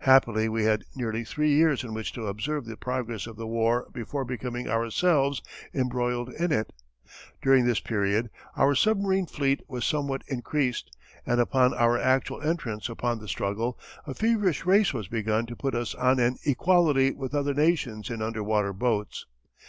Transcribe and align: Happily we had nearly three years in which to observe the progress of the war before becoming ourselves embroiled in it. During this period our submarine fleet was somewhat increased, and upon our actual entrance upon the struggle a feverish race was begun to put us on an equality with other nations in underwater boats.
Happily 0.00 0.48
we 0.48 0.64
had 0.64 0.82
nearly 0.96 1.22
three 1.22 1.52
years 1.54 1.84
in 1.84 1.94
which 1.94 2.12
to 2.14 2.26
observe 2.26 2.64
the 2.64 2.76
progress 2.76 3.28
of 3.28 3.36
the 3.36 3.46
war 3.46 3.86
before 3.92 4.24
becoming 4.24 4.68
ourselves 4.68 5.42
embroiled 5.72 6.28
in 6.30 6.50
it. 6.50 6.72
During 7.40 7.64
this 7.66 7.78
period 7.78 8.30
our 8.56 8.74
submarine 8.74 9.26
fleet 9.26 9.62
was 9.68 9.84
somewhat 9.84 10.24
increased, 10.26 10.90
and 11.24 11.40
upon 11.40 11.72
our 11.74 11.96
actual 11.96 12.42
entrance 12.42 12.88
upon 12.88 13.20
the 13.20 13.28
struggle 13.28 13.78
a 14.08 14.12
feverish 14.12 14.66
race 14.66 14.92
was 14.92 15.06
begun 15.06 15.46
to 15.46 15.54
put 15.54 15.76
us 15.76 15.94
on 15.94 16.18
an 16.18 16.38
equality 16.44 17.12
with 17.12 17.32
other 17.32 17.54
nations 17.54 18.10
in 18.10 18.20
underwater 18.22 18.72
boats. 18.72 19.24